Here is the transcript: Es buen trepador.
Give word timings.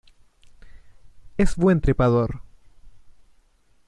Es 1.37 1.55
buen 1.55 1.79
trepador. 1.79 2.41